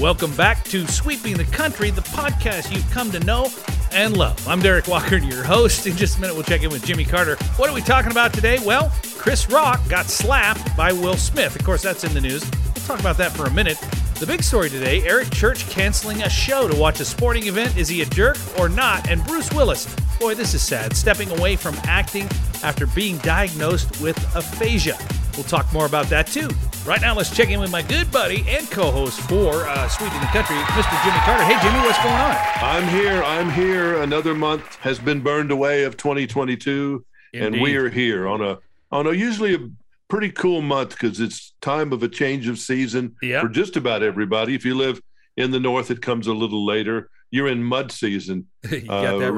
[0.00, 3.50] Welcome back to Sweeping the Country, the podcast you've come to know
[3.92, 4.46] and love.
[4.46, 5.86] I'm Derik Walker, your host.
[5.86, 7.36] In just a minute, we'll check in with Jimmy Carter.
[7.56, 8.58] What are we talking about today?
[8.62, 11.56] Well, Chris Rock got slapped by Will Smith.
[11.56, 12.44] Of course, that's in the news.
[12.44, 13.78] We'll talk about that for a minute.
[14.20, 17.74] The big story today Eric Church canceling a show to watch a sporting event.
[17.78, 19.08] Is he a jerk or not?
[19.08, 19.86] And Bruce Willis,
[20.20, 22.28] boy, this is sad, stepping away from acting
[22.62, 24.98] after being diagnosed with aphasia.
[25.36, 26.50] We'll talk more about that too.
[26.86, 30.26] Right now, let's check in with my good buddy and co-host for uh, Sweeping the
[30.26, 31.02] Country, Mr.
[31.02, 31.42] Jimmy Carter.
[31.42, 32.36] Hey, Jimmy, what's going on?
[32.62, 33.24] I'm here.
[33.24, 34.02] I'm here.
[34.02, 37.44] Another month has been burned away of 2022, Indeed.
[37.44, 38.60] and we are here on a
[38.92, 39.68] on a usually a
[40.06, 43.42] pretty cool month because it's time of a change of season yep.
[43.42, 44.54] for just about everybody.
[44.54, 45.00] If you live
[45.36, 47.10] in the north, it comes a little later.
[47.32, 48.46] You're in mud season
[48.88, 49.32] uh, around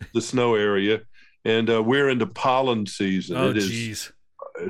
[0.00, 0.08] right.
[0.14, 1.02] the snow area,
[1.44, 3.36] and uh, we're into pollen season.
[3.36, 4.12] Oh, it is geez.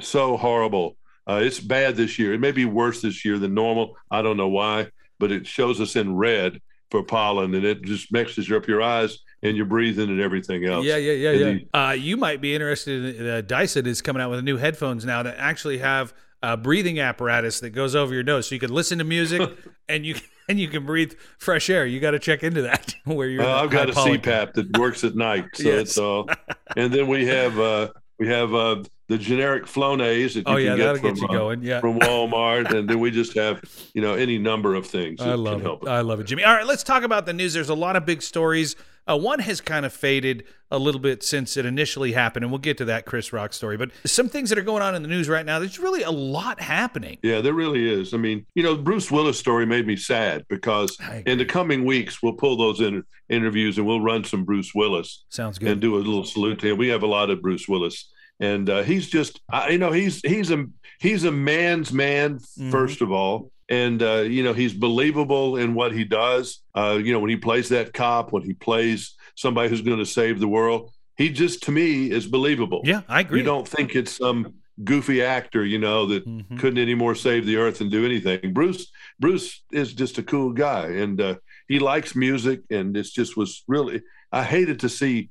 [0.01, 0.97] so horrible.
[1.29, 2.35] Uh, it's bad this year.
[2.35, 3.97] It may be worse this year than normal.
[4.11, 4.89] I don't know why,
[5.19, 6.61] but it shows us in red
[6.91, 10.85] for pollen, and it just mixes up your eyes and your breathing and everything else.
[10.85, 11.49] Yeah, yeah, yeah, and yeah.
[11.49, 13.17] You, uh, you might be interested.
[13.17, 17.01] In, uh, Dyson is coming out with new headphones now that actually have a breathing
[17.01, 19.43] apparatus that goes over your nose, so you can listen to music
[19.89, 20.17] and you
[20.49, 21.87] and you can breathe fresh air.
[21.87, 23.45] You got to check into that where you're.
[23.45, 25.81] Uh, I've got a CPAP that works at night, so yes.
[25.81, 26.29] it's all.
[26.77, 27.89] and then we have uh,
[28.19, 31.29] we have uh, the generic Flonase that you oh, yeah, can get from, get you
[31.29, 31.63] uh, going.
[31.63, 31.81] Yeah.
[31.81, 33.63] from Walmart, and then we just have
[33.95, 35.21] you know any number of things.
[35.21, 35.89] I love it.
[35.89, 36.45] I love it, Jimmy.
[36.45, 37.53] All right, let's talk about the news.
[37.55, 38.77] There's a lot of big stories.
[39.07, 42.59] Uh, one has kind of faded a little bit since it initially happened, and we'll
[42.59, 43.77] get to that Chris Rock story.
[43.77, 46.11] But some things that are going on in the news right now, there's really a
[46.11, 47.19] lot happening.
[47.23, 48.15] Yeah, there really is.
[48.15, 52.23] I mean, you know, Bruce Willis story made me sad because in the coming weeks
[52.23, 55.25] we'll pull those in, interviews and we'll run some Bruce Willis.
[55.29, 55.69] Sounds good.
[55.69, 56.79] And do a little salute to him.
[56.79, 58.11] We have a lot of Bruce Willis
[58.41, 60.67] and uh, he's just you know he's he's a
[61.01, 63.05] he's a man's man 1st mm-hmm.
[63.05, 63.51] of all.
[63.71, 66.61] And uh, you know he's believable in what he does.
[66.75, 70.07] Uh, you know when he plays that cop when he plays somebody who's going to
[70.07, 72.83] save the world he just to me is believable.
[72.85, 73.39] Yeah i agree.
[73.39, 76.57] You don't think it's some goofy actor you know that mm-hmm.
[76.57, 78.53] couldn't anymore save the earth and do anything.
[78.53, 80.89] Bruce bruce is just a cool guy.
[80.89, 81.37] And uh,
[81.69, 84.03] he likes music and it's just was really
[84.33, 85.29] i hated to see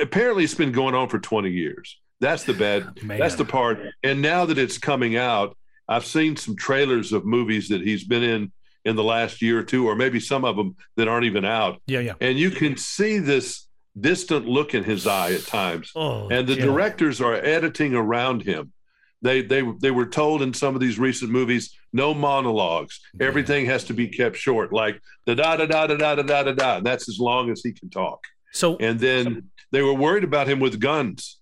[0.00, 3.02] apparently it's been going on for 20 years that's the bad.
[3.02, 3.18] Man.
[3.18, 3.78] That's the part.
[4.02, 5.56] And now that it's coming out,
[5.88, 8.52] I've seen some trailers of movies that he's been in
[8.84, 11.82] in the last year or two, or maybe some of them that aren't even out.
[11.86, 12.14] Yeah, yeah.
[12.20, 13.66] And you can see this
[13.98, 15.90] distant look in his eye at times.
[15.94, 16.64] Oh, and the yeah.
[16.64, 18.72] directors are editing around him.
[19.20, 23.00] They they they were told in some of these recent movies no monologues.
[23.18, 23.26] Yeah.
[23.26, 26.42] Everything has to be kept short, like da da da da da da da da
[26.42, 26.76] da da.
[26.76, 28.22] And that's as long as he can talk.
[28.52, 31.37] So and then they were worried about him with guns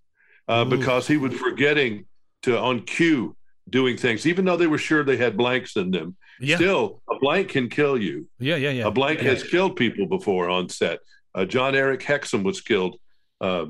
[0.49, 2.07] uh, because he was forgetting
[2.43, 3.37] to on cue
[3.69, 6.17] doing things, even though they were sure they had blanks in them.
[6.41, 6.57] Yeah.
[6.57, 8.29] Still, a blank can kill you.
[8.39, 8.87] Yeah, yeah, yeah.
[8.87, 9.31] A blank yeah.
[9.31, 11.01] has killed people before on set.
[11.35, 12.97] Uh, Jon-Erik Hexum was killed
[13.41, 13.67] uh,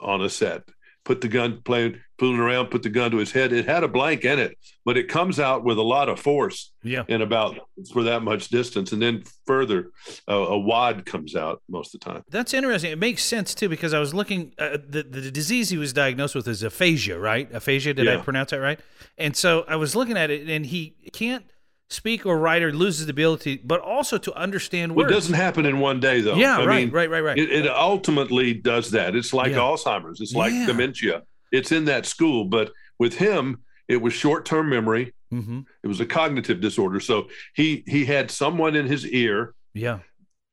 [0.00, 0.62] on a set
[1.08, 3.88] put the gun playing fooling around put the gun to his head it had a
[3.88, 7.58] blank in it but it comes out with a lot of force yeah in about
[7.92, 9.90] for that much distance and then further
[10.28, 13.68] uh, a wad comes out most of the time that's interesting it makes sense too
[13.68, 17.52] because i was looking uh, the, the disease he was diagnosed with is aphasia right
[17.52, 18.14] aphasia did yeah.
[18.14, 18.80] i pronounce that right
[19.16, 21.44] and so i was looking at it and he can't
[21.90, 25.06] speak or write or loses the ability, but also to understand words.
[25.06, 26.36] Well, it doesn't happen in one day, though.
[26.36, 27.38] Yeah, I right, mean, right, right, right.
[27.38, 29.16] It, it, ultimately does that.
[29.16, 29.58] It's like yeah.
[29.58, 30.20] Alzheimer's.
[30.20, 30.66] It's like yeah.
[30.66, 31.22] dementia.
[31.52, 35.14] It's in that school, but with him, it was short-term memory.
[35.32, 35.60] Mm-hmm.
[35.82, 37.00] It was a cognitive disorder.
[37.00, 40.00] So he he had someone in his ear, yeah,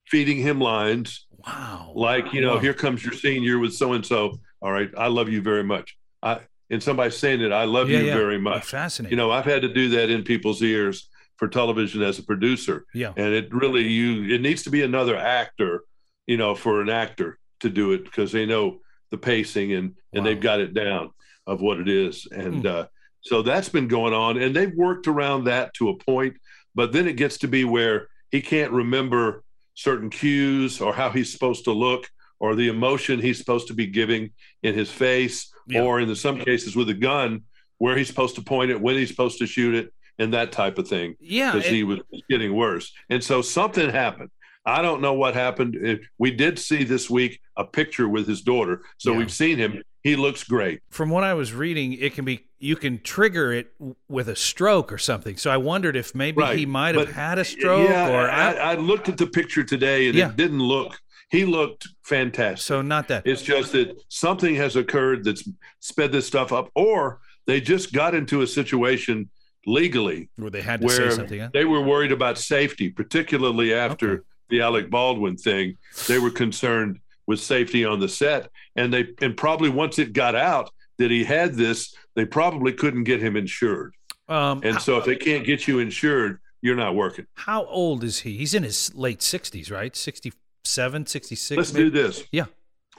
[0.07, 1.27] feeding him lines.
[1.45, 1.91] Wow.
[1.95, 2.59] Like you know, wow.
[2.59, 4.39] here comes your senior with so and so.
[4.61, 5.97] All right, I love you very much.
[6.21, 6.39] I
[6.69, 8.65] and somebody saying it, I love yeah, you very much.
[8.65, 9.11] fascinating.
[9.11, 12.85] You know, I've had to do that in people's ears for television as a producer.
[12.93, 13.13] Yeah.
[13.15, 15.83] And it really you it needs to be another actor,
[16.27, 18.79] you know, for an actor to do it because they know
[19.15, 19.95] the pacing and wow.
[20.13, 21.11] and they've got it down
[21.47, 22.27] of what it is.
[22.31, 22.65] And mm.
[22.65, 22.87] uh,
[23.21, 26.37] so that's been going on and they've worked around that to a point,
[26.73, 31.31] but then it gets to be where he can't remember certain cues or how he's
[31.31, 32.09] supposed to look
[32.39, 34.31] or the emotion he's supposed to be giving
[34.63, 35.81] in his face yeah.
[35.81, 37.43] or in the, some cases with a gun
[37.77, 40.77] where he's supposed to point it when he's supposed to shoot it and that type
[40.77, 41.15] of thing.
[41.19, 44.29] Yeah, because he was getting worse, and so something happened.
[44.65, 45.99] I don't know what happened.
[46.17, 49.19] We did see this week a picture with his daughter, so yeah.
[49.19, 49.83] we've seen him.
[50.01, 50.81] He looks great.
[50.89, 53.67] From what I was reading, it can be you can trigger it
[54.07, 55.37] with a stroke or something.
[55.37, 56.57] So I wondered if maybe right.
[56.57, 57.89] he might have but, had a stroke.
[57.89, 60.29] Yeah, or I, I, looked at the picture today, and yeah.
[60.29, 60.99] it didn't look.
[61.29, 62.59] He looked fantastic.
[62.59, 63.25] So not that.
[63.25, 65.47] It's just that something has occurred that's
[65.79, 69.29] sped this stuff up, or they just got into a situation
[69.67, 71.39] legally Where they had to where say something.
[71.39, 71.49] Huh?
[71.51, 74.23] they were worried about safety, particularly after Okay.
[74.49, 75.77] The Alec Baldwin thing.
[76.07, 80.35] They were concerned with safety on the set, and they and probably once it got
[80.35, 83.93] out that he had this, they probably couldn't get him insured.
[84.29, 87.25] Um, And so, if they can't get you insured, you're not working.
[87.35, 88.37] how old is he?
[88.37, 89.95] He's in his late 60s, right?
[89.95, 91.57] 67, 66?
[91.57, 91.85] Let's maybe?
[91.85, 92.23] do this.
[92.31, 92.45] Yeah.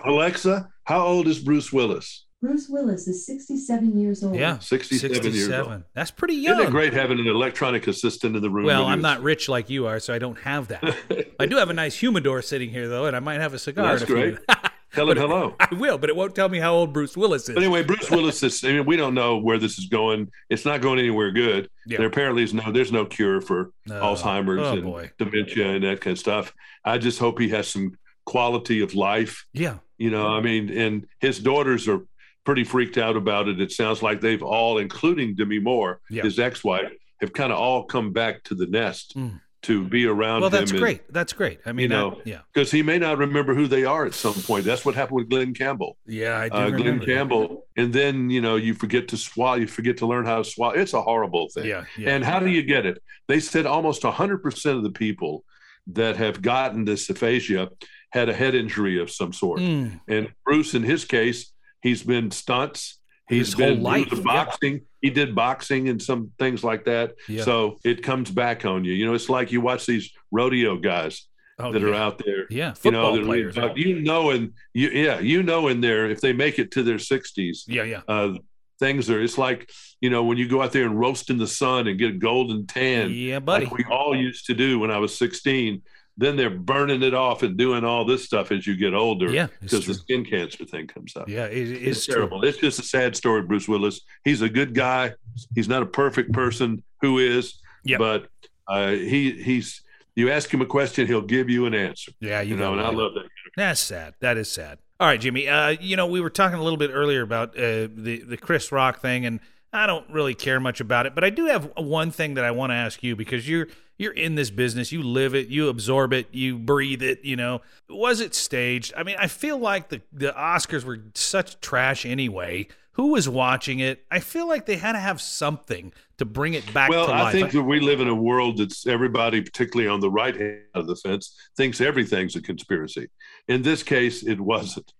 [0.05, 2.26] Alexa, how old is Bruce Willis?
[2.43, 4.37] Bruce Willis is 67 years old.
[4.37, 4.59] Yeah.
[4.59, 5.83] 67 years old.
[5.95, 6.59] That's pretty young.
[6.59, 8.67] Isn't it great having an electronic assistant in the room?
[8.67, 11.33] Well, I'm not rich like you are, so I don't have that.
[11.41, 13.97] I do have a nice humidor sitting here, though, and I might have a cigar.
[13.97, 14.49] That's in a few- great.
[14.93, 15.55] Tell him hello.
[15.61, 17.55] I will, but it won't tell me how old Bruce Willis is.
[17.55, 18.65] But anyway, Bruce Willis is.
[18.65, 20.31] I mean, we don't know where this is going.
[20.49, 21.69] It's not going anywhere good.
[21.87, 21.99] Yeah.
[21.99, 22.73] There apparently is no.
[22.73, 24.01] There's no cure for No.
[24.01, 25.11] Alzheimer's Oh, and boy.
[25.19, 26.55] dementia and that kind of stuff.
[26.83, 29.45] I just hope he has some quality of life.
[29.53, 29.79] Yeah.
[29.99, 32.01] You know, I mean, and his daughters are
[32.47, 33.61] pretty freaked out about it.
[33.61, 36.23] It sounds like they've all, including Demi Moore, Yeah.
[36.23, 36.91] his ex-wife,
[37.21, 39.41] have kind of all come back to the nest Mm.
[39.63, 41.01] to be around Well, that's great.
[41.13, 41.59] That's great.
[41.67, 42.41] I mean, you I- know, yeah.
[42.55, 44.65] because he may not remember who they are at some point.
[44.65, 47.07] That's what happened with Glen Campbell Yeah, I do uh, Glen that.
[47.07, 50.45] Campbell, and then you know you forget to swallow, you forget to learn how to
[50.45, 50.75] swallow.
[50.75, 51.65] It's a horrible thing.
[51.67, 52.11] Yeah, yeah.
[52.15, 53.03] And how do you get it?
[53.29, 55.45] They said almost hundred percent of the people
[55.89, 57.71] that have gotten this aphasia
[58.11, 59.61] had a head injury of some sort.
[59.61, 61.53] Mm, And Bruce, in his case,
[61.87, 62.99] he's been stunts.
[63.29, 64.21] He's His been was yeah.
[64.23, 64.81] boxing.
[65.01, 67.15] He did boxing and some things like that.
[67.29, 67.43] yeah.
[67.43, 68.93] So it comes back on you.
[68.93, 71.27] You know, it's like you watch these rodeo guys
[71.59, 71.89] Oh, that yeah.
[71.89, 73.57] are out there Yeah, you know, football that players.
[73.77, 76.99] you know, and you, yeah, you know, in there, if they make it to their
[76.99, 78.03] sixties, Yeah, yeah.
[78.07, 78.35] uh,
[78.79, 79.71] things are, it's like,
[80.03, 82.19] you know, when you go out there and roast in the sun and get a
[82.19, 83.65] golden tan, Yeah, buddy.
[83.65, 85.81] like we all used to do when I was 16,
[86.17, 89.49] then they're burning it off and doing all this stuff as you get older Yeah,
[89.61, 91.29] because the skin cancer thing comes up.
[91.29, 92.45] Yeah, it, It's, it's terrible.
[92.45, 94.01] It's just a sad story, Bruce Willis.
[94.25, 95.13] He's a good guy.
[95.55, 96.83] He's not a perfect person.
[97.03, 97.61] Who is?
[97.85, 97.99] Yep.
[97.99, 98.29] But
[98.67, 99.83] uh, he he's.
[100.15, 102.11] You ask him a question, he'll give you an answer.
[102.21, 103.27] Yeah, you, You, know, and I love that.
[103.55, 104.15] That's sad.
[104.21, 104.79] That is sad.
[104.99, 105.47] All right, Jimmy.
[105.47, 108.73] Uh, you know, we were talking a little bit earlier about uh, the the Chris
[108.73, 109.41] Rock thing, and
[109.75, 112.51] I don't really care much about it, but I do have one thing that I
[112.51, 116.13] want to ask you because you're you're in this business, you live it, you absorb
[116.13, 117.25] it, you breathe it.
[117.25, 118.93] You know, was it staged?
[118.97, 122.69] I mean, I feel like the the Oscars were such trash anyway.
[122.93, 124.07] Who was watching it?
[124.11, 127.31] I feel like they had to have something to bring it back Well, to I
[127.31, 130.87] think that we live in a world that's everybody, particularly on the right hand of
[130.87, 133.09] the fence, thinks everything's a conspiracy.
[133.49, 134.91] In this case, it wasn't.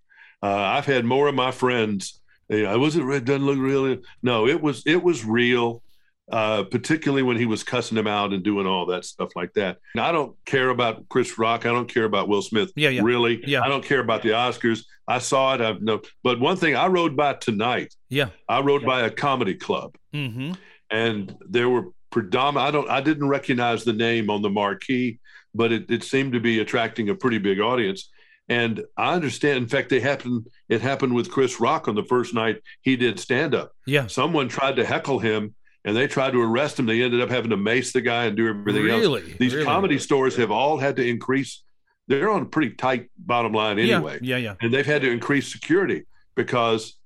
[0.43, 2.21] Uh, I've had more of my friends.
[2.49, 3.03] You know, was it?
[3.03, 3.97] It doesn't look real.
[4.21, 4.83] No, it was.
[4.85, 5.81] It was real.
[6.29, 9.77] Uh, particularly when he was cussing him out and doing all that stuff like that.
[9.95, 11.65] And I don't care about Chris Rock.
[11.65, 12.71] I don't care about Will Smith.
[12.75, 13.01] Yeah, yeah.
[13.01, 13.41] Really.
[13.47, 13.61] Yeah.
[13.61, 14.83] I don't care about the Oscars.
[15.07, 15.61] I saw it.
[15.61, 16.01] I've no.
[16.23, 17.93] But one thing I rode by tonight.
[18.09, 18.29] yeah.
[18.49, 20.51] I rode by a comedy club Mm-hmm.
[20.91, 22.67] and there were predominant.
[22.67, 22.89] I don't.
[22.89, 25.19] I didn't recognize the name on the marquee,
[25.55, 28.09] but it, it seemed to be attracting a pretty big audience.
[28.49, 29.57] And I understand.
[29.59, 30.47] In fact, they happened.
[30.67, 33.71] It happened with Chris Rock on the first night he did stand up.
[33.85, 34.07] Yeah.
[34.07, 35.53] Someone tried to heckle him,
[35.87, 36.85] and they tried to arrest him.
[36.85, 38.99] They ended up having to mace the guy and do everything else.
[39.01, 39.35] Really?
[39.39, 39.65] These Really?
[39.65, 41.63] comedy stores have all had to increase.
[42.07, 44.37] They're on a pretty tight bottom line anyway Yeah.
[44.37, 44.43] Yeah.
[44.43, 44.55] Yeah.
[44.61, 46.03] and they've had to increase security
[46.35, 46.97] because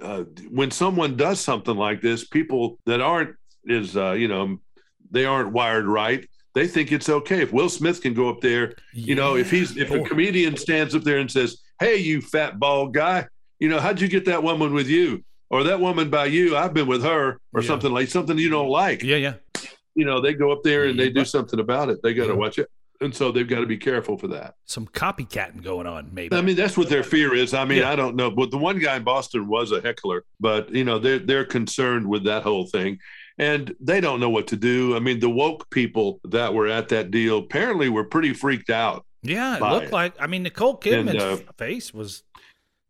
[0.00, 4.58] uh, when someone does something like this, people that aren't is uh, you know
[5.10, 6.26] they aren't wired right.
[6.54, 8.74] They think it's okay if Will Smith can go up there.
[8.92, 12.58] You know, if he's if a comedian stands up there and says, "Hey, you fat
[12.58, 13.26] bald guy,
[13.60, 16.74] you know how'd you get that woman with you?" Or that woman by you, I've
[16.74, 17.66] been with her, or Yeah.
[17.66, 19.02] something like something you don't like.
[19.02, 19.16] Yeah.
[19.16, 19.34] Yeah.
[19.94, 22.00] You know, they go up there and Yeah, they do something about it.
[22.02, 22.34] They got to Yeah.
[22.36, 22.68] watch it,
[23.00, 24.54] and so they've got to be careful for that.
[24.66, 26.36] Some copycatting going on, maybe.
[26.36, 27.54] I mean, that's what their fear is.
[27.54, 27.82] I mean.
[27.82, 30.98] I don't know, but the one guy in Boston was a heckler, but you know,
[30.98, 32.98] they're they're concerned with that whole thing,
[33.38, 34.94] and they don't know what to do.
[34.94, 39.04] I mean, the woke people that were at that deal apparently were pretty freaked out.
[39.24, 39.92] Yeah, it looked it.
[39.92, 40.12] like.
[40.20, 42.22] I mean, Nicole Kidman's uh, face was.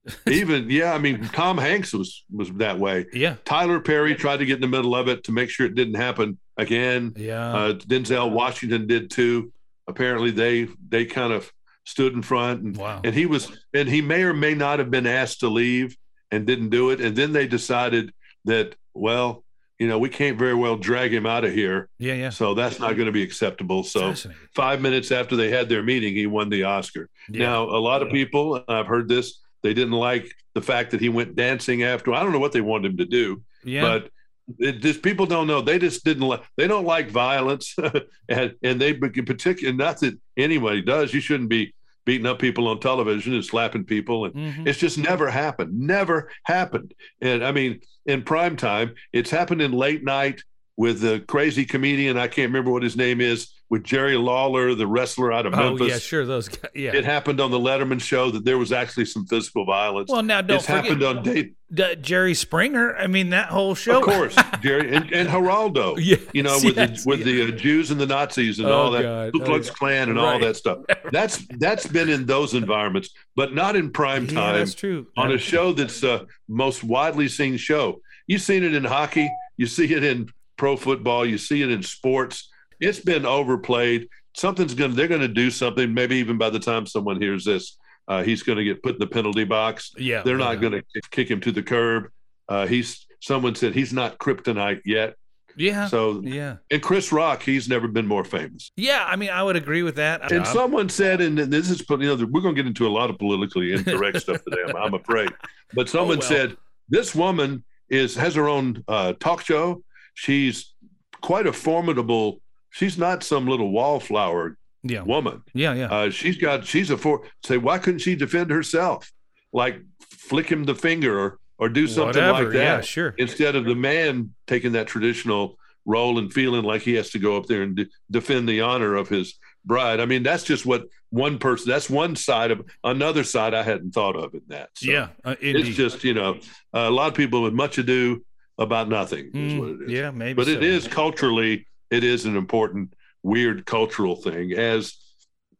[0.28, 3.06] Even yeah, I mean, Tom Hanks was was that way.
[3.12, 5.74] Yeah, Tyler Perry tried to get in the middle of it to make sure it
[5.74, 7.12] didn't happen again.
[7.16, 9.52] yeah, Uh, Denzel Washington did too.
[9.86, 11.52] Apparently, they they kind of
[11.84, 13.00] stood in front and wow.
[13.02, 15.96] and he was and he may or may not have been asked to leave
[16.30, 18.12] and didn't do it and then they decided
[18.44, 19.42] that well
[19.78, 22.28] you know we can't very well drag him out of here yeah, yeah.
[22.28, 24.12] so that's not going to be acceptable so
[24.54, 27.46] five minutes after they had their meeting he won the oscar Yeah.
[27.46, 31.08] now a lot of people i've heard this they didn't like the fact that he
[31.08, 34.10] went dancing after i don't know what they wanted him to do yeah, but
[34.58, 37.74] it just people don't know they just didn't like they don't like violence
[38.28, 41.74] and and they in particular not that anybody does you shouldn't be
[42.06, 44.66] beating up people on television and slapping people and Mhm.
[44.66, 49.72] it's just never happened never happened and i mean in prime time it's happened in
[49.72, 50.42] late night
[50.78, 52.16] with the crazy comedian.
[52.16, 53.48] I can't remember what his name is.
[53.70, 55.80] With Jerry Lawler, the wrestler out of Memphis.
[55.82, 56.24] Oh yeah, sure.
[56.24, 56.70] Those guys.
[56.74, 56.96] Yeah.
[56.96, 60.10] It happened on the Letterman show that there was actually some physical violence.
[60.10, 61.54] well, now don't it's forget happened on date.
[61.74, 62.96] D- Jerry Springer.
[62.96, 63.98] I mean, that whole show.
[63.98, 65.96] Of course, Jerry and, and Geraldo.
[66.02, 68.72] Yes, you know, with yes, the with the uh, Jews and the Nazis and Oh,
[68.72, 69.32] all that, God.
[69.34, 69.72] Ku Oh, Klux yeah.
[69.74, 70.40] Klan and all Right.
[70.40, 70.78] that stuff.
[71.12, 75.08] That's that's been in those environments, but not in prime Yeah, time that's true.
[75.18, 78.00] on a show that's uh, most widely seen show.
[78.26, 81.82] You've seen it in hockey, you see it in pro football, you see it in
[81.82, 82.48] sports.
[82.80, 84.08] It's been overplayed.
[84.36, 84.90] Something's going.
[84.92, 85.92] to They're going to do something.
[85.92, 88.98] Maybe even by the time someone hears this, uh, he's going to get put in
[89.00, 89.92] the penalty box.
[89.96, 90.44] Yeah, They're yeah.
[90.44, 92.08] not going to kick him to the curb.
[92.48, 95.14] Uh, he's someone said he's not kryptonite yet.
[95.56, 95.88] Yeah.
[95.88, 96.58] So yeah.
[96.70, 98.70] and Chris Rock, he's never been more famous.
[98.76, 99.04] Yeah.
[99.04, 100.22] I mean, I would agree with that.
[100.30, 102.90] And I'm- someone said, and this is, you know, we're going to get into a
[102.90, 104.62] lot of politically incorrect stuff today.
[104.68, 105.30] I'm, I'm afraid,
[105.74, 106.28] but someone Oh, well.
[106.28, 106.56] said
[106.88, 109.82] this woman is has her own uh, talk show.
[110.14, 110.74] She's
[111.22, 112.40] quite a formidable.
[112.70, 115.02] She's not some little wallflower yeah.
[115.02, 115.42] woman.
[115.54, 115.74] Yeah.
[115.74, 115.86] Yeah.
[115.86, 116.66] Uh, she's got.
[116.66, 117.22] She's a for.
[117.44, 119.10] Say, why couldn't she defend herself?
[119.52, 122.44] Like flick him the finger or or do something Whatever.
[122.44, 122.80] like that Yeah.
[122.82, 123.14] Sure.
[123.18, 127.36] instead of the man taking that traditional role and feeling like he has to go
[127.36, 129.34] up there and de- defend the honor of his
[129.64, 129.98] bride.
[130.00, 131.68] I mean, that's just what one person.
[131.70, 134.68] That's one side of another side I hadn't thought of in that.
[134.76, 135.08] So yeah.
[135.24, 136.38] Uh, it's just you know
[136.74, 138.22] a lot of people with much ado
[138.58, 139.90] about nothing is Mm, what it is.
[139.90, 140.10] yeah.
[140.10, 140.34] Maybe.
[140.34, 140.62] but it so.
[140.62, 144.96] is culturally, it is an important weird cultural thing as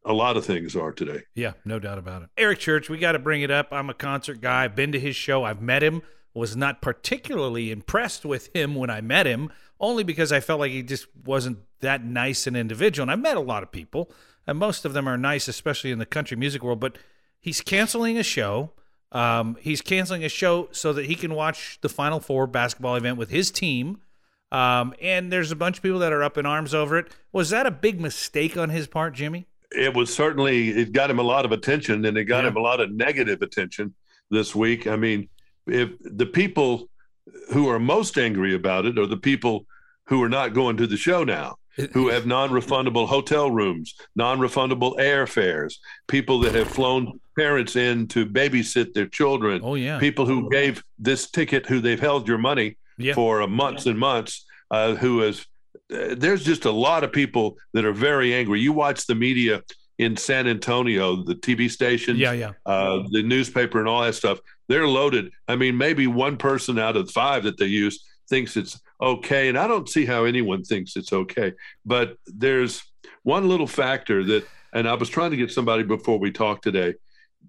[0.05, 1.23] a lot of things are today.
[1.35, 2.31] Yeah, no doubt about it.
[2.37, 3.69] Eric Church, we got to bring it up.
[3.73, 4.65] I'm a concert guy.
[4.65, 5.45] I've been to his show.
[5.45, 6.03] I've met him.
[6.35, 10.71] Was not particularly impressed with him when I met him, only because I felt like
[10.71, 13.05] he just wasn't that nice an individual.
[13.05, 14.13] And I've met a lot of people,
[14.47, 16.79] and most of them are nice, especially in the country music world.
[16.79, 16.97] But
[17.41, 18.71] he's canceling a show.
[19.11, 23.17] Um, he's canceling a show so that he can watch the Final Four basketball event
[23.17, 24.01] with his team.
[24.51, 27.09] Um, and there's a bunch of people that are up in arms over it.
[27.33, 29.47] Was that a big mistake on his part, Jimmy?
[29.71, 32.49] it was certainly it got him a lot of attention and it got Yeah.
[32.49, 33.93] him a lot of negative attention
[34.31, 35.29] this week i mean
[35.67, 36.89] if the people
[37.53, 39.67] who are most angry about it are the people
[40.07, 41.57] who are not going to the show now
[41.93, 45.75] who have non-refundable hotel rooms non-refundable airfares
[46.07, 49.99] people that have flown parents in to babysit their children Oh yeah.
[49.99, 53.15] people who gave this ticket who they've held your money Yeah.
[53.15, 55.47] for months and months uh, who has
[55.93, 58.61] uh, there's just a lot of people that are very angry.
[58.61, 59.63] You watch the media
[59.99, 62.53] in san antonio the tv stations Yeah, yeah.
[62.67, 64.39] uh, the newspaper and all that stuff.
[64.69, 65.31] They're loaded.
[65.49, 69.57] I mean maybe one person out of five that they use thinks it's okay and
[69.57, 71.53] i don't see how anyone thinks it's okay.
[71.87, 72.83] But there's
[73.23, 76.95] one little factor that and i was trying to get somebody before we talked today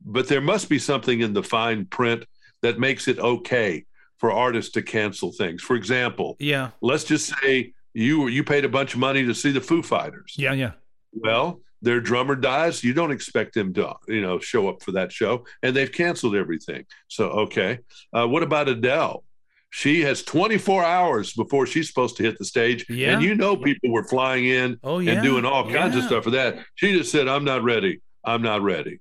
[0.06, 2.25] but there must be something in the fine print
[2.62, 3.86] that makes it okay
[4.20, 8.70] for artists to cancel things for example Yeah, let's just say you you paid a
[8.70, 10.72] bunch of money to see the foo fighters yeah, yeah.
[11.14, 12.84] well, their drummer dies.
[12.84, 16.36] You don't expect them to, you know, show up for that show, and they've canceled
[16.36, 16.86] everything.
[17.08, 17.80] So, okay.
[18.12, 19.24] Uh, what about Adele?
[19.70, 23.14] She has 24 hours before she's supposed to hit the stage, Yeah.
[23.14, 25.14] and you know people were flying in Oh yeah.
[25.14, 26.58] and doing all kinds of stuff for that.
[26.76, 28.02] She just said, "I'm not ready.
[28.26, 29.00] I'm not ready."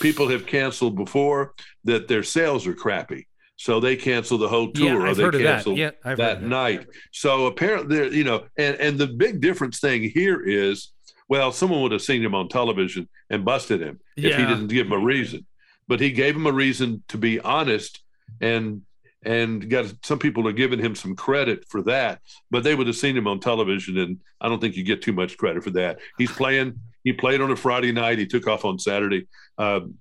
[0.00, 3.27] People have canceled before that their sales are crappy,
[3.58, 5.54] so they cancel the whole tour Yeah, I've they heard of that.
[5.56, 6.86] cancel Yeah, I've that night.
[7.12, 10.92] So apparently, there, you know, and and the big difference thing here is,
[11.28, 14.86] well, someone would have seen him on television and busted him if he didn't give
[14.86, 15.44] him a reason,
[15.88, 18.00] but he gave him a reason to be honest
[18.40, 18.82] and
[19.24, 22.20] and got some people are giving him some credit for that,
[22.52, 25.12] but they would have seen him on television, and I don't think you get too
[25.12, 25.98] much credit for that.
[26.16, 26.78] He's playing.
[27.02, 28.18] He played on a Friday night.
[28.18, 29.26] He took off on Saturday.
[29.58, 29.94] Um,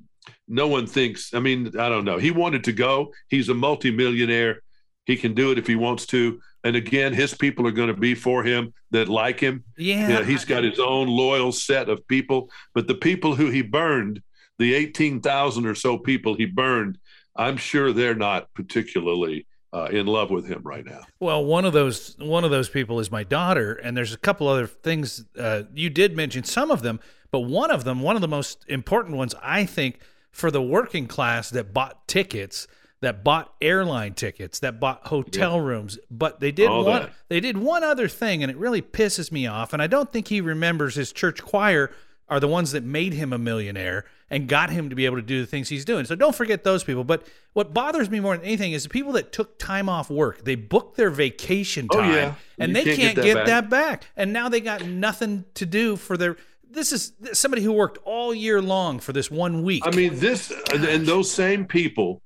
[0.48, 1.34] no one thinks.
[1.34, 2.18] I mean, I don't know.
[2.18, 3.14] He wanted to go.
[3.30, 4.62] He's a multimillionaire.
[5.06, 6.40] He can do it if he wants to.
[6.64, 9.64] And again, his people are going to be for him that like him.
[9.78, 12.50] Yeah, Yeah, he's got his own loyal set of people.
[12.74, 14.22] But the people who he burned,
[14.60, 16.98] the 18,000 or so people he burned,
[17.36, 21.02] I'm sure they're not particularly uh, in love with him right now.
[21.20, 24.48] Well, one of those one of those people is my daughter, and there's a couple
[24.48, 27.00] other things uh, you did mention some of them,
[27.32, 30.00] but one of them, one of the most important ones, I think,
[30.38, 32.68] for the working class that bought tickets,
[33.02, 37.12] that bought airline tickets, that bought hotel rooms, but they did All one that.
[37.28, 40.28] they did one other thing, and it really pisses me off, and I don't think
[40.28, 41.92] he remembers his church choir
[42.30, 45.22] are the ones that made him a millionaire and got him to be able to
[45.24, 46.06] do the things he's doing.
[46.06, 47.04] So don't forget those people.
[47.06, 50.44] But what bothers me more than anything is the people that took time off work.
[50.44, 52.34] They booked their vacation Oh, time yeah.
[52.60, 54.04] and You they can't can't get get, that that, back.
[54.18, 56.36] And now they got nothing to do for their
[56.72, 59.84] this is somebody who worked all year long for this one week.
[59.86, 62.22] I mean, this and those same people,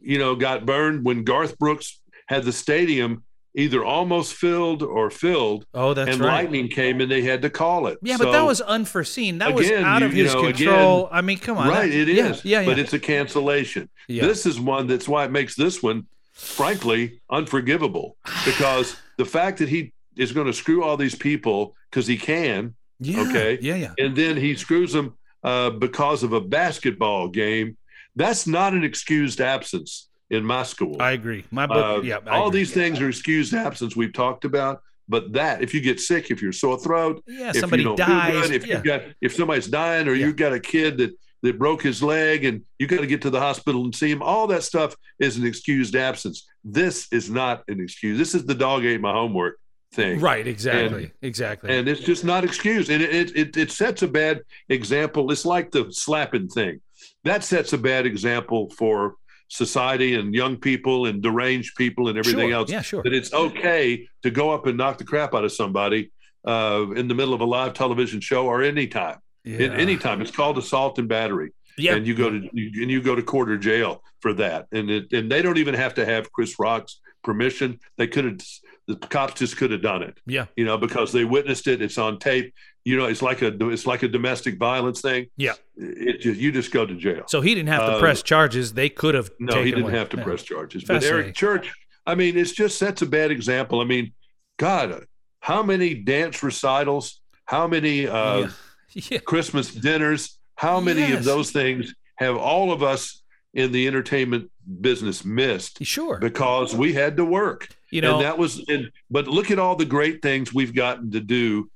[0.00, 5.66] you know, got burned when Garth Brooks had the stadium either almost filled or filled,
[5.74, 6.44] Oh, that's and right.
[6.44, 7.98] lightning came and they had to call it.
[8.00, 9.38] Yeah, but that was unforeseen.
[9.38, 11.04] That was out of you his know, control.
[11.06, 11.68] again- I mean, come on.
[11.68, 11.90] right.
[11.90, 12.66] that- It yeah, is, Yeah, yeah.
[12.66, 13.90] but it's a cancellation.
[14.08, 14.26] yeah.
[14.26, 19.68] This is one that's why it makes this one, frankly, unforgivable because the fact that
[19.68, 23.20] he is going to screw all these people because he can, yeah.
[23.28, 23.58] okay.
[23.60, 23.92] Yeah, yeah.
[23.98, 27.76] and then he screws them uh, because of a basketball game.
[28.16, 30.96] That's not an excused absence in my school.
[31.00, 31.44] I agree.
[31.50, 31.98] My book.
[31.98, 32.18] Uh, yeah.
[32.26, 32.60] I all agree.
[32.60, 34.82] these things are excused absence we've talked about.
[35.08, 37.50] But that, if you get sick, if you're sore throat, Yeah.
[37.50, 38.32] if Somebody you dies.
[38.48, 38.78] good, if yeah.
[38.78, 40.26] you got if somebody's dying or Yeah.
[40.26, 41.10] you've got a kid that
[41.42, 44.22] that broke his leg and you got to get to the hospital and see him,
[44.22, 46.46] all that stuff is an excused absence.
[46.62, 48.16] This is not an excuse.
[48.16, 49.58] This is the dog ate my homework
[49.92, 50.20] thing.
[50.20, 50.46] right.
[50.46, 51.12] Exactly.
[51.22, 51.76] exactly.
[51.76, 52.90] And it's just not excused.
[52.90, 55.30] And it, it, it, sets a bad example.
[55.30, 56.80] It's like the slapping thing.
[57.24, 59.16] That sets a bad example for
[59.48, 62.54] society and young people and deranged people and everything Sure.
[62.54, 62.70] else.
[62.70, 62.80] Yeah.
[62.80, 63.02] Sure.
[63.02, 66.10] That it's okay to go up and knock the crap out of somebody
[66.46, 69.18] uh, in the middle of a live television show or anytime.
[69.44, 69.58] Yeah.
[69.58, 70.22] In anytime.
[70.22, 71.52] It's called assault and battery.
[71.76, 71.94] Yeah.
[71.94, 74.66] And you go to you, and you go to court or jail for that.
[74.72, 77.80] And it, and they don't even have to have Chris Rock's permission.
[77.96, 78.40] They could have
[78.88, 80.46] the cops just could have done it yeah.
[80.56, 81.80] you know, because they witnessed it.
[81.80, 82.52] It's on tape.
[82.84, 85.26] You know, it's like a it's like a domestic violence thing.
[85.36, 85.52] Yeah.
[85.76, 87.22] it just you just go to jail.
[87.28, 88.72] So he didn't have to Uh, press charges.
[88.72, 89.30] They could have.
[89.38, 89.98] No, taken he didn't away.
[89.98, 90.24] have to Yeah.
[90.24, 90.82] press charges.
[90.84, 91.70] But Eric Church,
[92.06, 93.80] I mean, it's just sets a bad example.
[93.80, 94.12] I mean,
[94.58, 95.04] God,
[95.40, 97.20] how many dance recitals?
[97.44, 98.48] How many uh, yeah.
[99.10, 99.18] yeah.
[99.18, 100.38] Christmas dinners?
[100.56, 101.18] How many Yes.
[101.20, 103.22] of those things have all of us
[103.54, 106.18] in the entertainment business missed Sure.
[106.18, 107.68] because we had to work?
[107.90, 108.14] you know.
[108.16, 111.70] and that was and but look at all the great things we've gotten to do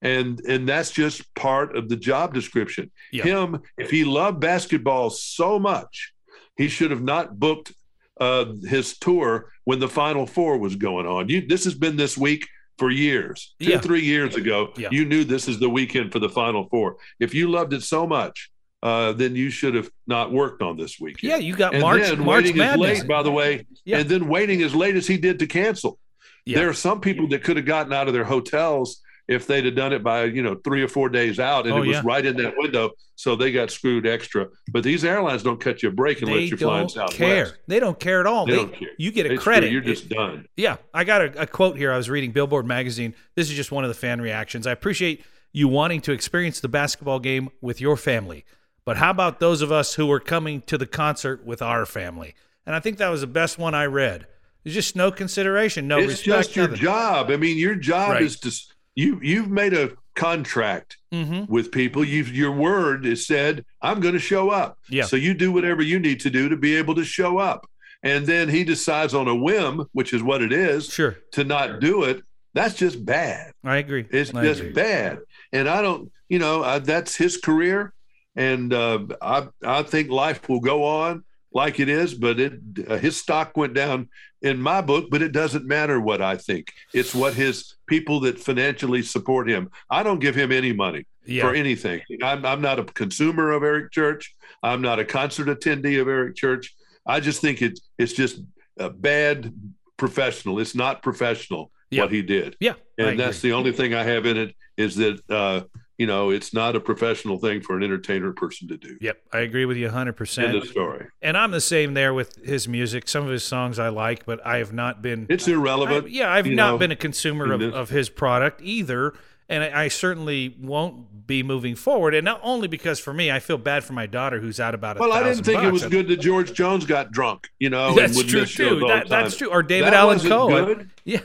[0.00, 5.58] and and that's just part of the job description him if he loved basketball so
[5.60, 6.12] much
[6.56, 7.72] he should have not booked
[8.20, 12.18] uh, his tour when the final four was going on you this has been this
[12.18, 12.46] week
[12.78, 13.78] for years two Yeah.
[13.80, 14.88] three years ago Yeah.
[14.90, 18.06] you knew this is the weekend for the final four if you loved it so
[18.06, 18.50] much
[18.82, 21.36] uh, then you should have not worked on this weekend yeah.
[21.36, 22.02] You got and March.
[22.02, 22.90] then March waiting Madness.
[22.90, 23.98] as late, by the way, Yeah.
[23.98, 25.98] and then waiting as late as he did to cancel.
[26.44, 26.58] Yeah.
[26.58, 29.76] There are some people that could have gotten out of their hotels if they'd have
[29.76, 32.02] done it by you know three or four days out, and Oh, it was yeah.
[32.04, 34.48] right in that window, so they got screwed extra.
[34.72, 37.16] But these airlines don't cut you a break unless they you're flying Southwest.
[37.16, 37.56] care.
[37.68, 38.46] They don't care at all.
[38.46, 38.88] They don't care.
[38.98, 39.70] You get a They screw- credit.
[39.70, 40.46] You're just done.
[40.56, 41.92] Yeah, I got a, a quote here.
[41.92, 43.14] I was reading Billboard magazine.
[43.36, 44.66] This is just one of the fan reactions.
[44.66, 48.44] I appreciate you wanting to experience the basketball game with your family,
[48.84, 52.34] but how about those of us who were coming to the concert with our family?
[52.66, 54.26] And I think that was the best one I read.
[54.64, 56.26] There's just no consideration, no it's respect.
[56.26, 56.82] just your nothing.
[56.82, 57.30] job.
[57.30, 58.22] I mean, your job Right.
[58.22, 58.52] is to
[58.94, 59.18] you.
[59.22, 61.48] You've made a contract Mhm.
[61.48, 62.04] with people.
[62.04, 63.64] You've your word is said.
[63.80, 64.78] I'm going to show up.
[64.88, 65.04] Yeah.
[65.04, 67.68] So you do whatever you need to do to be able to show up.
[68.04, 71.80] And then he decides on a whim, which is what it is, Sure, to not
[71.80, 72.22] do it.
[72.54, 73.52] That's just bad.
[73.64, 74.06] I agree.
[74.10, 74.72] It's I just agree.
[74.72, 75.18] bad.
[75.52, 77.94] And I don't, you know, uh, that's his career,
[78.36, 82.14] and uh, I I think life will go on like it is.
[82.14, 82.52] But it
[82.88, 84.08] uh, his stock went down
[84.40, 86.72] in my book, but it doesn't matter what I think.
[86.94, 89.70] It's what his people that financially support him.
[89.90, 92.00] I don't give him any money Yeah, for anything.
[92.22, 94.34] I'm I'm not a consumer of Eric Church.
[94.62, 96.74] I'm not a concert attendee of Eric Church.
[97.06, 98.40] I just think it's it's just
[98.78, 99.52] a bad
[99.96, 100.58] professional.
[100.58, 102.02] It's not professional Yeah.
[102.04, 103.50] what he did yeah, I and that's agree.
[103.50, 105.60] the only thing I have in it is that uh,
[106.02, 108.98] you know it's not a professional thing for an entertainer person to do.
[109.00, 110.08] Yep, I agree with you 100%.
[110.08, 111.06] End percent of story.
[111.22, 113.08] And I'm the same there with his music.
[113.08, 115.26] Some of his songs I like, but I have not been.
[115.30, 116.10] It's I- irrelevant.
[116.10, 119.14] yeah, I've not know, been a consumer of, of his product either,
[119.48, 122.16] and I, I certainly won't be moving forward.
[122.16, 124.96] And not only because for me, I feel bad for my daughter who's out about
[124.96, 127.48] a well, I didn't think it was good that George Jones got drunk.
[127.60, 128.80] You know, That's true too.
[128.88, 129.50] That, that's true.
[129.50, 130.84] Or David That Allen Coe.
[131.04, 131.20] Yeah,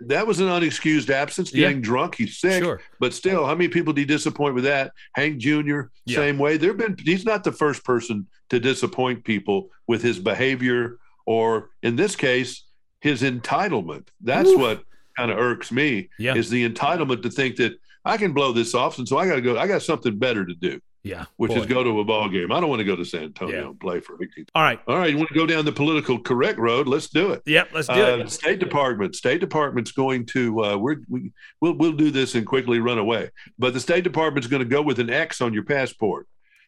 [0.00, 1.52] That was an unexcused absence.
[1.52, 1.68] Yeah.
[1.68, 2.62] Getting drunk, he's sick.
[2.62, 2.80] Sure.
[2.98, 4.92] But still, how many people do you disappoint with that?
[5.14, 5.82] Hank Jr.
[6.06, 6.16] Yeah.
[6.16, 6.56] Same way.
[6.56, 6.96] There've been.
[6.98, 12.64] He's not the first person to disappoint people with his behavior, or in this case,
[13.00, 14.08] his entitlement.
[14.20, 14.82] That's what
[15.16, 16.08] kind of irks me.
[16.18, 16.34] Yeah.
[16.34, 19.34] Is the entitlement to think that I can blow this off, and so I got
[19.34, 19.58] to go.
[19.58, 21.24] I got something better to do, yeah.
[21.36, 21.58] which boy.
[21.60, 22.52] is go to a ball game.
[22.52, 23.66] I don't want to go to San Antonio Yeah.
[23.68, 24.46] and play for 18.
[24.54, 24.80] All right.
[24.86, 26.86] All right, you want to go down the political correct road?
[26.88, 27.42] Let's do it.
[27.46, 27.70] Yep.
[27.72, 28.30] Let's do Uh, it.
[28.30, 29.14] State Department.
[29.16, 30.64] State Department's going to.
[30.64, 33.30] Uh, we're, we we'll we'll do this and quickly run away.
[33.58, 36.26] But the State Department's going to go with an X on your passport.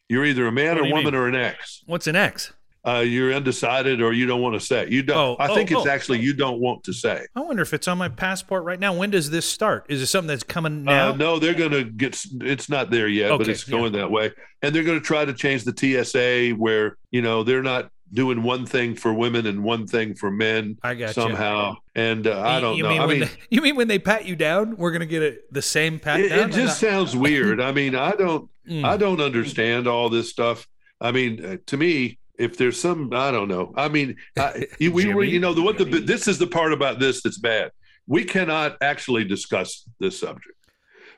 [0.09, 1.14] You're either a man What or woman mean?
[1.14, 1.83] or an X.
[1.87, 2.53] What's an X?
[2.85, 4.88] Uh, you're undecided or you don't want to say.
[4.90, 5.16] You don't.
[5.16, 5.90] Oh, I think oh, it's oh.
[5.90, 7.27] actually you don't want to say.
[7.37, 8.92] I wonder if it's on my passport right now.
[8.92, 9.87] When does this start?
[9.88, 11.11] Is it something that's coming now?
[11.11, 12.21] Uh, no, they're going to get.
[12.40, 14.33] It's not there yet, but it's going that way.
[14.62, 18.42] And they're going to try to change the TSA where you know they're not doing
[18.42, 21.77] one thing for women and one thing for men I got somehow.
[21.95, 22.88] And uh, I don't you know.
[22.90, 25.38] Mean I mean, they, you mean when they pat you down, we're gonna get a,
[25.53, 26.51] the same pat it, down?
[26.51, 27.61] it just sounds weird.
[27.61, 28.85] I mean, I don't, Mm.
[28.85, 30.68] I don't understand all this stuff.
[31.01, 33.73] I mean, uh, to me, if there's some, I don't know.
[33.77, 36.99] I mean, I, we were, you know, the what the this is the part about
[36.99, 37.71] this that's bad.
[38.07, 40.57] We cannot actually discuss this subject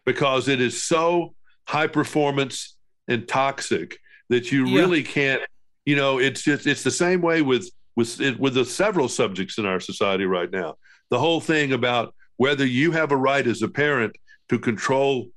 [0.04, 1.34] because it is so
[1.66, 2.76] high performance
[3.08, 3.98] and toxic
[4.28, 4.80] that you Yeah.
[4.80, 5.42] really can't.
[5.86, 9.58] You know, it's just it's the same way with with it, with the several subjects
[9.58, 10.74] in our society right now.
[11.10, 14.16] The whole thing about whether you have a right as a parent
[14.48, 15.28] to control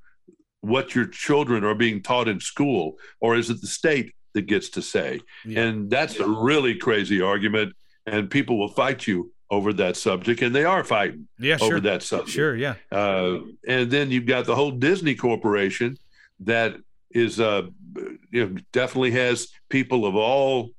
[0.60, 4.68] what your children are being taught in school, or is it the state that gets
[4.70, 5.20] to say?
[5.44, 5.62] Yeah.
[5.62, 7.74] And that's a really crazy argument,
[8.06, 11.80] and people will fight you over that subject, and they are fighting yeah, over sure,
[11.80, 12.30] that subject.
[12.30, 15.96] sure, yeah, Uh, and then you've got the whole Disney Corporation
[16.40, 16.76] that
[17.10, 17.62] is uh,
[18.30, 20.70] you know definitely has people of all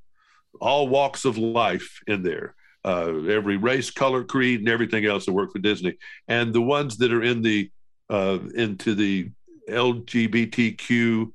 [0.62, 2.56] all walks of life in there.
[2.86, 6.98] Uh, every race, color, creed, and everything else that work for Disney, and the ones
[6.98, 7.70] that are in the
[8.10, 9.32] uh, into the
[9.70, 11.32] LGBTQIA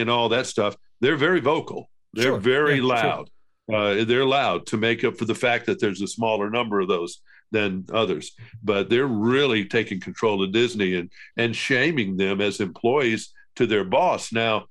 [0.00, 1.90] and all that stuff, they're very vocal.
[2.14, 2.40] They're Sure.
[2.40, 2.86] very Yeah, sure.
[2.88, 3.30] loud.
[3.72, 6.88] Uh, they're loud to make up for the fact that there's a smaller number of
[6.88, 7.20] those
[7.52, 8.32] than others.
[8.62, 13.84] But they're really taking control of Disney and and shaming them as employees to their
[13.84, 14.32] boss.
[14.32, 14.66] Now,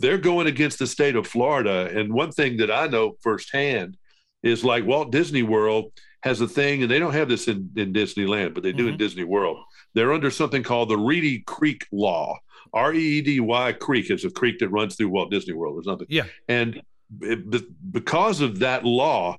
[0.00, 1.90] they're going against the state of Florida.
[1.96, 3.96] And one thing that I know firsthand
[4.42, 5.92] is like Walt Disney World
[6.22, 8.96] has a thing, and they don't have this in, in Disneyland, but they do in
[8.96, 9.58] Disney World.
[9.94, 12.38] They're under something called the Reedy Creek Law.
[12.72, 15.78] R E E D Y Creek is a creek that runs through Walt Disney World
[15.78, 16.06] or something.
[16.10, 16.24] Yeah.
[16.48, 16.80] And
[17.22, 19.36] it, because of that law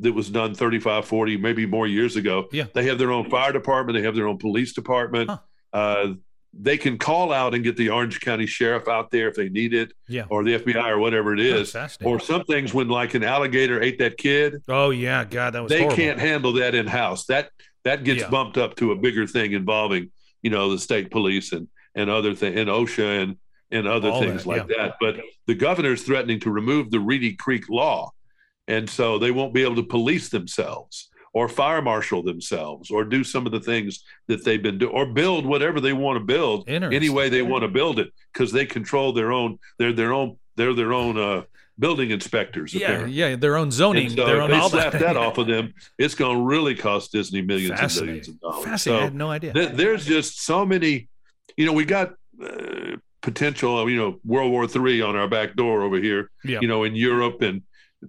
[0.00, 2.64] that was done 35, 40, maybe more years ago, Yeah.
[2.74, 5.30] they have their own fire department, they have their own police department.
[5.30, 5.38] Huh.
[5.72, 6.14] Uh,
[6.54, 9.72] they can call out and get the Orange County Sheriff out there if they need
[9.72, 10.24] it, yeah.
[10.28, 11.74] or the FBI or whatever it is.
[12.04, 15.70] Or some things when like an alligator ate that kid, oh yeah, God, that was
[15.70, 15.96] they horrible.
[15.96, 17.24] can't handle that in house.
[17.26, 17.50] That
[17.84, 18.28] that gets Yeah.
[18.30, 20.10] bumped up to a bigger thing involving,
[20.42, 23.36] you know, the state police and and other things and OSHA and
[23.70, 24.96] and other All things that, like that.
[25.00, 28.10] But the governor's threatening to remove the Reedy Creek law,
[28.68, 33.24] and so they won't be able to police themselves or fire marshal themselves or do
[33.24, 36.68] some of the things that they've been doing or build whatever they want to build
[36.68, 39.58] any way they want to build it because they control their own.
[39.78, 40.36] They're their own.
[40.56, 41.42] They're their own uh,
[41.78, 42.74] building inspectors.
[42.74, 43.12] Yeah, apparently.
[43.14, 45.72] yeah, their own zoning, And so their if own they slap that off of them,
[45.98, 48.64] it's going to really cost Disney millions and millions of dollars.
[48.66, 48.98] Fascinating.
[48.98, 49.54] I So had no idea.
[49.54, 51.08] th- there's just so many.
[51.56, 53.88] You know, we got uh, potential.
[53.88, 56.30] You know, World War Three on our back door over here.
[56.44, 56.58] Yeah.
[56.60, 57.62] You know, in Europe, and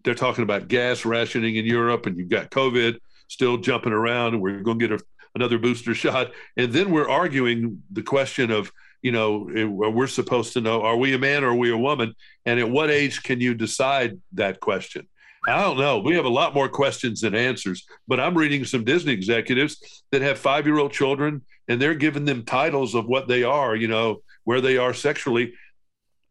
[0.03, 4.41] they're talking about gas rationing in Europe, and you've got COVID still jumping around, and
[4.41, 5.03] we're going to get a,
[5.35, 8.71] another booster shot, and then we're arguing the question of.
[9.05, 9.49] You know,
[9.91, 12.13] we're supposed to know: Are we a man or are we a woman?
[12.45, 15.09] And at what age can you decide that question?
[15.47, 15.99] I don't know.
[15.99, 20.21] We have a lot more questions than answers, but I'm reading some Disney executives that
[20.21, 23.87] have five year old children and they're giving them titles of what they are, you
[23.87, 25.53] know, where they are sexually.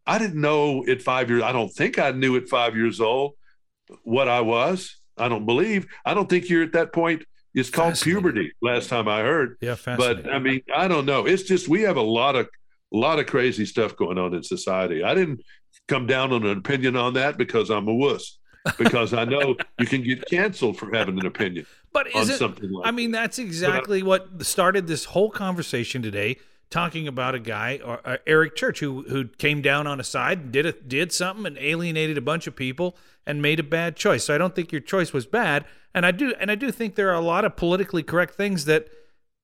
[0.06, 3.32] I didn't know at five years, I don't think I knew at five years old
[4.02, 5.00] what I was.
[5.16, 5.86] I don't believe.
[6.04, 7.24] I don't think you're at that point.
[7.54, 9.58] It's called puberty, last time I heard.
[9.60, 10.24] Yeah, fascinating.
[10.24, 11.26] But I mean, I don't know.
[11.26, 12.48] It's just we have a lot of
[12.92, 15.02] a lot of crazy stuff going on in society.
[15.02, 15.42] I didn't
[15.86, 18.38] come down on an opinion on that because I'm a wuss.
[18.78, 22.38] Because I know you can get canceled for having an opinion But on is it?
[22.38, 26.38] something like I mean, that's exactly what started this whole conversation today.
[26.70, 30.50] Talking about a guy, or, uh, Eric Church, who who came down on a side,
[30.52, 32.96] did a, did something, and alienated a bunch of people,
[33.26, 34.24] and made a bad choice.
[34.24, 36.94] So I don't think your choice was bad, and I do, and I do think
[36.94, 38.88] there are a lot of politically correct things that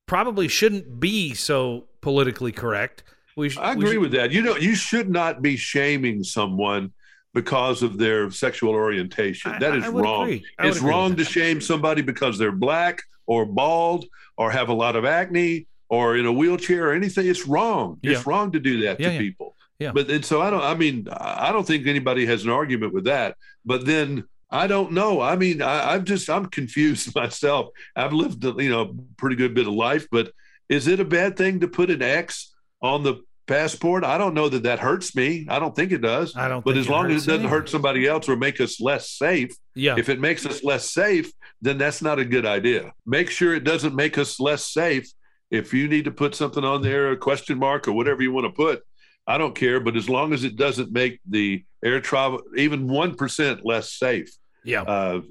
[0.07, 3.02] probably shouldn't be so politically correct.
[3.37, 4.31] We sh- I agree should- with that.
[4.33, 6.92] You know, you should not be shaming someone
[7.40, 9.53] because of their sexual orientation.
[9.53, 10.24] I- that is wrong.
[10.24, 10.44] agree.
[10.61, 12.96] It's wrong to shame somebody because they're black
[13.27, 17.27] or bald or have a lot of acne or in a wheelchair or anything.
[17.29, 17.98] It's wrong.
[18.03, 19.20] It's wrong to do that Yeah, to yeah.
[19.20, 19.55] people.
[19.79, 19.92] Yeah.
[19.92, 20.62] But and so I don't.
[20.72, 21.07] I mean,
[21.46, 23.37] I don't think anybody has an argument with that.
[23.64, 25.20] But then I don't know.
[25.20, 27.68] I mean, I, I'm just I'm confused myself.
[27.94, 30.33] I've lived you know pretty good bit of life, but
[30.68, 33.14] is it a bad thing to put an X on the
[33.48, 34.04] passport?
[34.04, 35.46] I don't know that that hurts me.
[35.48, 36.37] I don't think it does.
[36.37, 36.64] I don't.
[36.64, 39.96] But as long as it doesn't hurt somebody else or make us less safe, yeah,
[39.98, 42.92] if it makes us less safe, then that's not a good idea.
[43.06, 45.11] Make sure it doesn't make us less safe.
[45.50, 48.46] If you need to put something on there, a question mark or whatever you want
[48.46, 48.82] to put,
[49.26, 49.80] I don't care.
[49.80, 54.30] But as long as it doesn't make the air travel even one percent less safe,
[54.64, 54.82] yeah.
[54.82, 55.22] uh,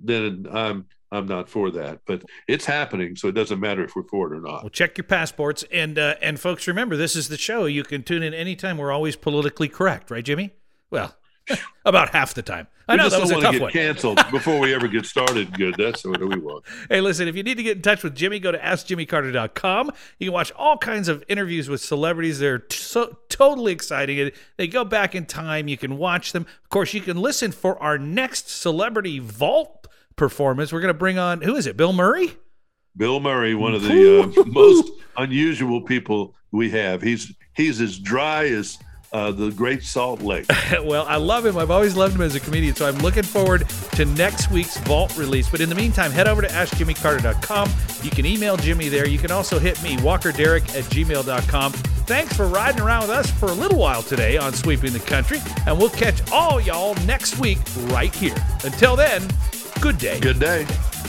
[0.00, 2.00] then I'm I'm not for that.
[2.06, 4.62] But it's happening, so it doesn't matter if we're for it or not.
[4.64, 7.66] Well, check your passports, and uh, and folks, remember this is the show.
[7.66, 8.78] You can tune in anytime.
[8.78, 10.50] We're always politically correct, right, Jimmy?
[10.90, 11.14] Well,
[11.84, 12.66] about half the time.
[12.88, 13.72] I We know just that was a tough want to one.
[13.72, 15.56] get canceled before we ever get started.
[15.56, 15.76] Good.
[15.78, 16.64] That's what we want.
[16.88, 19.92] Hey, listen, if you need to get in touch with Jimmy, go to AskJimmyCarter.com.
[20.18, 22.38] You can watch all kinds of interviews with celebrities.
[22.38, 24.32] They're t- so totally exciting.
[24.56, 25.68] They go back in time.
[25.68, 26.42] You can watch them.
[26.62, 29.81] Of course, you can listen for our next Celebrity Vault
[30.16, 30.72] performance.
[30.72, 32.36] We're going to bring on, who is it, Bill Murray?
[32.96, 37.00] Bill Murray, one of the uh, most unusual people we have.
[37.00, 38.78] He's he's as dry as
[39.12, 40.46] uh, the Great Salt Lake.
[40.84, 41.58] well, I love him.
[41.58, 45.16] I've always loved him as a comedian, so I'm looking forward to next week's Vault
[45.18, 45.48] release.
[45.48, 47.70] But in the meantime, head over to AskJimmyCarter.com.
[48.02, 49.06] You can email Jimmy there.
[49.06, 51.72] You can also hit me, WalkerDerek at gmail.com.
[51.72, 55.38] Thanks for riding around with us for a little while today on Sweeping the Country,
[55.66, 58.36] and we'll catch all y'all next week right here.
[58.64, 59.22] Until then,
[59.82, 60.20] good day.
[60.20, 61.01] Good day.